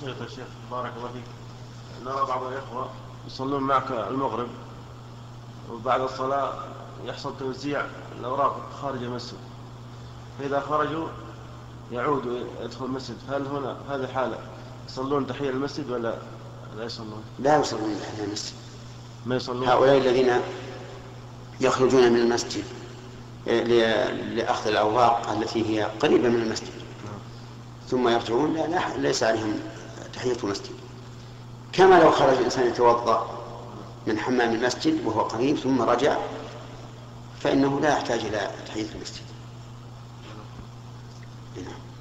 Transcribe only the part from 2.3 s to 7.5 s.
الإخوة يصلون معك المغرب وبعد الصلاة يحصل